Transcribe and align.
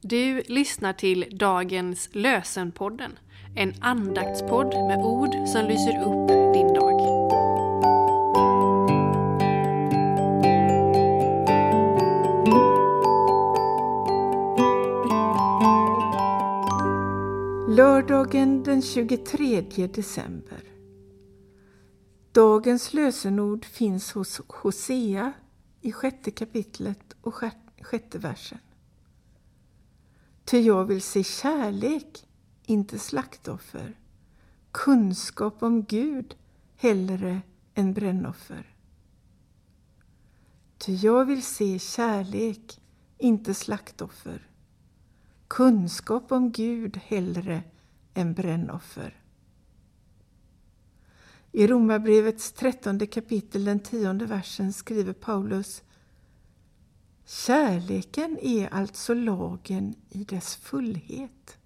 Du 0.00 0.42
lyssnar 0.42 0.92
till 0.92 1.26
dagens 1.38 2.08
Lösenpodden, 2.12 3.18
en 3.56 3.74
andaktspodd 3.80 4.66
med 4.66 4.98
ord 4.98 5.48
som 5.48 5.64
lyser 5.64 6.02
upp 6.02 6.28
din 6.54 6.74
dag. 6.74 7.00
Lördagen 17.76 18.62
den 18.62 18.82
23 18.82 19.60
december. 19.94 20.62
Dagens 22.32 22.94
lösenord 22.94 23.64
finns 23.64 24.12
hos 24.12 24.40
Hosea 24.48 25.32
i 25.80 25.92
sjätte 25.92 26.30
kapitlet 26.30 27.16
och 27.20 27.34
sjätte 27.82 28.18
versen. 28.18 28.58
Ty 30.50 30.60
jag 30.60 30.84
vill 30.84 31.02
se 31.02 31.24
kärlek, 31.24 32.26
inte 32.66 32.98
slaktoffer, 32.98 33.98
kunskap 34.72 35.62
om 35.62 35.84
Gud 35.84 36.36
hellre 36.76 37.40
än 37.74 37.94
brännoffer. 37.94 38.76
Ty 40.78 40.94
jag 40.94 41.24
vill 41.24 41.42
se 41.42 41.78
kärlek, 41.78 42.80
inte 43.18 43.54
slaktoffer, 43.54 44.48
kunskap 45.48 46.32
om 46.32 46.52
Gud 46.52 46.96
hellre 46.96 47.62
än 48.14 48.34
brännoffer. 48.34 49.22
I 51.52 51.66
Romarbrevets 51.66 52.52
trettonde 52.52 53.06
kapitel, 53.06 53.64
den 53.64 53.80
tionde 53.80 54.26
versen, 54.26 54.72
skriver 54.72 55.12
Paulus 55.12 55.82
Kärleken 57.30 58.38
är 58.42 58.74
alltså 58.74 59.14
lagen 59.14 59.94
i 60.10 60.24
dess 60.24 60.56
fullhet. 60.56 61.58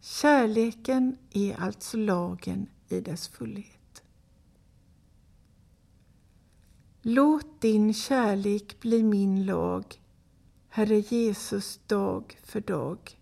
Kärleken 0.00 1.18
är 1.30 1.60
alltså 1.60 1.96
lagen 1.96 2.68
i 2.88 3.00
dess 3.00 3.28
fullhet. 3.28 4.02
Låt 7.02 7.60
din 7.60 7.94
kärlek 7.94 8.80
bli 8.80 9.02
min 9.02 9.46
lag, 9.46 9.84
Herre 10.68 10.98
Jesus, 10.98 11.80
dag 11.86 12.38
för 12.42 12.60
dag. 12.60 13.18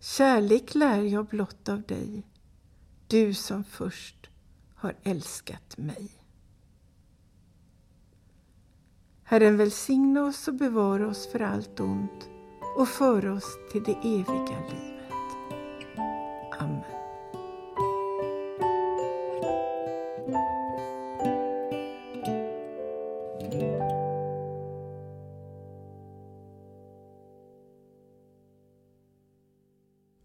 Kärlek 0.00 0.74
lär 0.74 1.02
jag 1.02 1.26
blott 1.26 1.68
av 1.68 1.82
dig, 1.82 2.26
du 3.06 3.34
som 3.34 3.64
först 3.64 4.30
har 4.74 4.96
älskat 5.02 5.78
mig. 5.78 6.19
Herren 9.30 9.56
välsigne 9.56 10.20
oss 10.20 10.48
och 10.48 10.54
bevara 10.54 11.08
oss 11.08 11.32
för 11.32 11.40
allt 11.40 11.80
ont 11.80 12.28
och 12.76 12.88
för 12.88 13.30
oss 13.30 13.44
till 13.72 13.82
det 13.82 13.96
eviga 14.04 14.58
livet. 14.70 15.12
Amen. 16.58 16.82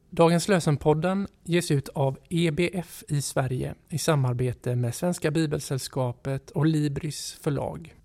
Dagens 0.09 0.47
lösenpodden 0.47 1.27
ges 1.43 1.71
ut 1.71 1.89
av 1.89 2.17
EBF 2.29 3.03
i 3.07 3.21
Sverige 3.21 3.75
i 3.89 3.97
samarbete 3.97 4.75
med 4.75 4.95
Svenska 4.95 5.31
Bibelsällskapet 5.31 6.51
och 6.51 6.65
Libris 6.65 7.39
förlag. 7.41 7.95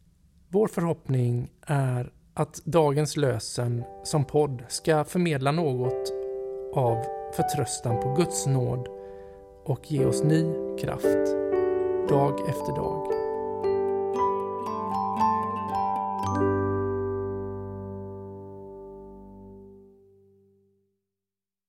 Vår 0.53 0.69
förhoppning 0.69 1.51
är 1.67 2.12
att 2.34 2.65
dagens 2.65 3.17
lösen 3.17 3.84
som 4.05 4.25
podd 4.25 4.62
ska 4.69 5.05
förmedla 5.05 5.53
något 5.53 6.12
av 6.75 7.05
förtröstan 7.37 8.01
på 8.01 8.15
Guds 8.15 8.47
nåd 8.47 8.89
och 9.65 9.93
ge 9.93 10.05
oss 10.05 10.23
ny 10.23 10.45
kraft 10.81 11.27
dag 12.09 12.49
efter 12.49 12.77
dag. 12.77 13.19